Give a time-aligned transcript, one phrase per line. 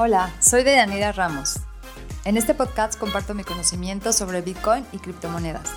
[0.00, 1.56] Hola, soy Deyanira Ramos.
[2.24, 5.72] En este podcast comparto mi conocimiento sobre Bitcoin y criptomonedas.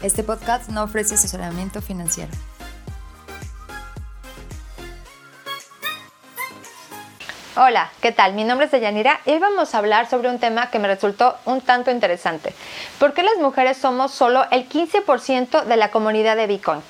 [0.00, 2.30] Este podcast no ofrece asesoramiento financiero.
[7.56, 8.34] Hola, ¿qué tal?
[8.34, 11.36] Mi nombre es Deyanira y hoy vamos a hablar sobre un tema que me resultó
[11.44, 12.54] un tanto interesante.
[13.00, 16.82] ¿Por qué las mujeres somos solo el 15% de la comunidad de Bitcoin?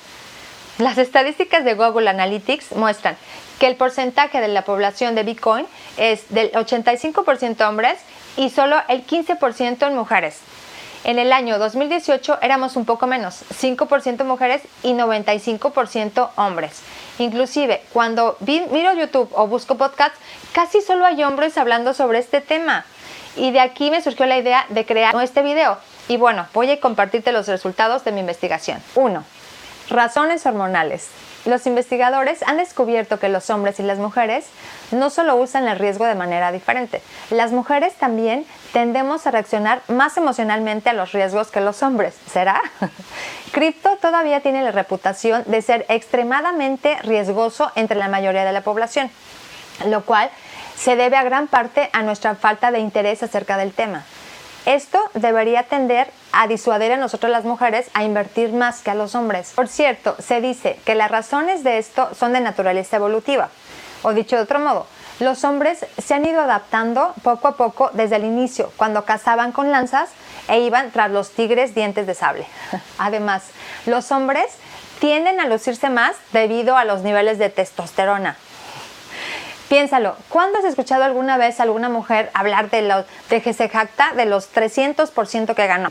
[0.77, 3.17] Las estadísticas de Google Analytics muestran
[3.59, 5.65] que el porcentaje de la población de Bitcoin
[5.97, 7.97] es del 85% hombres
[8.35, 10.39] y solo el 15% en mujeres.
[11.03, 16.81] En el año 2018 éramos un poco menos, 5% mujeres y 95% hombres.
[17.17, 20.19] Inclusive, cuando miro YouTube o busco podcasts,
[20.51, 22.85] casi solo hay hombres hablando sobre este tema.
[23.35, 25.79] Y de aquí me surgió la idea de crear este video.
[26.07, 28.79] Y bueno, voy a compartirte los resultados de mi investigación.
[28.93, 29.36] 1.
[29.89, 31.07] Razones hormonales.
[31.45, 34.47] Los investigadores han descubierto que los hombres y las mujeres
[34.91, 40.17] no solo usan el riesgo de manera diferente, las mujeres también tendemos a reaccionar más
[40.17, 42.15] emocionalmente a los riesgos que los hombres.
[42.29, 42.61] ¿Será?
[43.53, 49.09] Cripto todavía tiene la reputación de ser extremadamente riesgoso entre la mayoría de la población,
[49.85, 50.29] lo cual
[50.75, 54.03] se debe a gran parte a nuestra falta de interés acerca del tema.
[54.65, 59.15] Esto debería tender a disuadir a nosotros las mujeres a invertir más que a los
[59.15, 59.53] hombres.
[59.55, 63.49] Por cierto, se dice que las razones de esto son de naturaleza evolutiva.
[64.03, 64.85] O dicho de otro modo,
[65.19, 69.71] los hombres se han ido adaptando poco a poco desde el inicio, cuando cazaban con
[69.71, 70.11] lanzas
[70.47, 72.45] e iban tras los tigres dientes de sable.
[72.99, 73.45] Además,
[73.87, 74.45] los hombres
[74.99, 78.37] tienden a lucirse más debido a los niveles de testosterona,
[79.69, 83.67] Piénsalo, ¿cuándo has escuchado alguna vez a alguna mujer hablar de, lo, de que se
[83.67, 85.89] jacta de los 300% que ganó?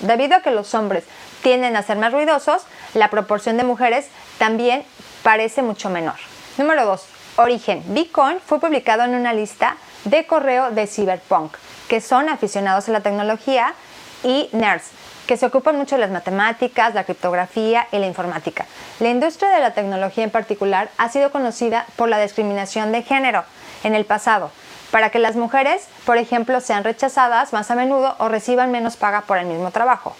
[0.00, 1.04] Debido a que los hombres
[1.42, 2.62] tienden a ser más ruidosos,
[2.94, 4.08] la proporción de mujeres
[4.38, 4.84] también
[5.22, 6.16] parece mucho menor.
[6.58, 7.06] Número 2.
[7.36, 7.82] Origen.
[7.88, 11.54] Bitcoin fue publicado en una lista de correo de Cyberpunk,
[11.88, 13.74] que son aficionados a la tecnología
[14.22, 14.90] y nerds,
[15.26, 18.66] que se ocupan mucho de las matemáticas, la criptografía y la informática.
[19.00, 23.44] La industria de la tecnología en particular ha sido conocida por la discriminación de género
[23.84, 24.50] en el pasado,
[24.96, 29.20] para que las mujeres, por ejemplo, sean rechazadas más a menudo o reciban menos paga
[29.20, 30.16] por el mismo trabajo.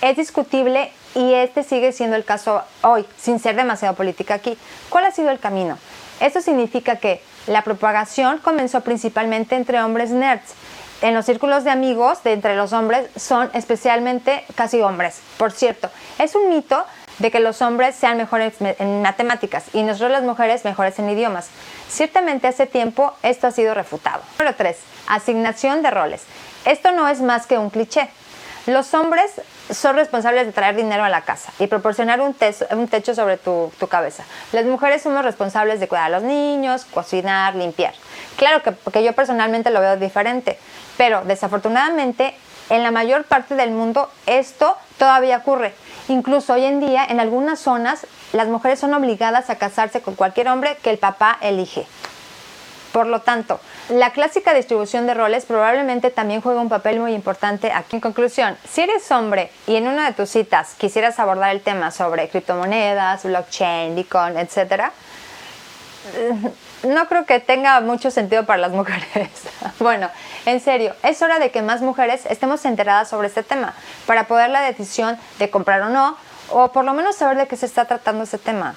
[0.00, 4.58] Es discutible y este sigue siendo el caso hoy, sin ser demasiado política aquí.
[4.88, 5.78] ¿Cuál ha sido el camino?
[6.18, 10.52] Esto significa que la propagación comenzó principalmente entre hombres nerds
[11.02, 15.20] en los círculos de amigos de entre los hombres son especialmente casi hombres.
[15.36, 16.84] Por cierto, es un mito
[17.18, 21.48] de que los hombres sean mejores en matemáticas y nosotros las mujeres mejores en idiomas.
[21.88, 24.22] Ciertamente hace tiempo esto ha sido refutado.
[24.38, 24.76] Número 3.
[25.08, 26.22] Asignación de roles.
[26.64, 28.08] Esto no es más que un cliché.
[28.66, 29.40] Los hombres
[29.70, 33.88] son responsables de traer dinero a la casa y proporcionar un, techo sobre tu, tu,
[33.88, 34.24] cabeza.
[34.52, 37.94] Las mujeres somos responsables de cuidar a los niños, cocinar, limpiar.
[38.36, 40.58] Claro que porque yo personalmente lo veo diferente,
[40.96, 42.36] pero desafortunadamente
[42.70, 45.74] en la mayor parte del mundo esto todavía ocurre.
[46.08, 50.48] Incluso hoy en día en algunas zonas las mujeres son obligadas a casarse con cualquier
[50.48, 51.86] hombre que el papá elige.
[52.92, 53.58] Por lo tanto,
[53.88, 57.96] la clásica distribución de roles probablemente también juega un papel muy importante aquí.
[57.96, 61.90] En conclusión, si eres hombre y en una de tus citas quisieras abordar el tema
[61.90, 64.92] sobre criptomonedas, blockchain, Bitcoin, etc.,
[66.82, 69.30] no creo que tenga mucho sentido para las mujeres.
[69.78, 70.08] bueno,
[70.46, 73.74] en serio, es hora de que más mujeres estemos enteradas sobre este tema
[74.06, 76.16] para poder la decisión de comprar o no,
[76.50, 78.74] o por lo menos saber de qué se está tratando este tema.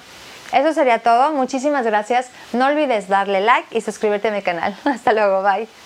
[0.52, 1.32] Eso sería todo.
[1.32, 2.30] Muchísimas gracias.
[2.52, 4.76] No olvides darle like y suscribirte a mi canal.
[4.84, 5.42] Hasta luego.
[5.42, 5.68] Bye.